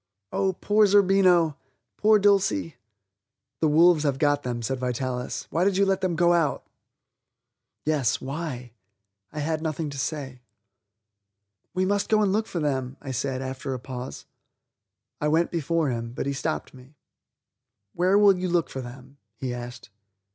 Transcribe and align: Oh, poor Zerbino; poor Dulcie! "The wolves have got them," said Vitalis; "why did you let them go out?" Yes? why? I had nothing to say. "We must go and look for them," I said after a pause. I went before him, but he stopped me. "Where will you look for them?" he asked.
Oh, 0.31 0.53
poor 0.53 0.87
Zerbino; 0.87 1.57
poor 1.95 2.17
Dulcie! 2.17 2.75
"The 3.59 3.67
wolves 3.67 4.01
have 4.01 4.17
got 4.17 4.41
them," 4.41 4.63
said 4.63 4.79
Vitalis; 4.79 5.45
"why 5.51 5.63
did 5.63 5.77
you 5.77 5.85
let 5.85 6.01
them 6.01 6.15
go 6.15 6.33
out?" 6.33 6.65
Yes? 7.85 8.19
why? 8.19 8.71
I 9.31 9.41
had 9.41 9.61
nothing 9.61 9.91
to 9.91 9.99
say. 9.99 10.41
"We 11.75 11.85
must 11.85 12.09
go 12.09 12.23
and 12.23 12.33
look 12.33 12.47
for 12.47 12.59
them," 12.59 12.97
I 12.99 13.11
said 13.11 13.43
after 13.43 13.75
a 13.75 13.79
pause. 13.79 14.25
I 15.21 15.27
went 15.27 15.51
before 15.51 15.89
him, 15.91 16.13
but 16.13 16.25
he 16.25 16.33
stopped 16.33 16.73
me. 16.73 16.95
"Where 17.93 18.17
will 18.17 18.35
you 18.35 18.49
look 18.49 18.71
for 18.71 18.81
them?" 18.81 19.17
he 19.35 19.53
asked. 19.53 19.91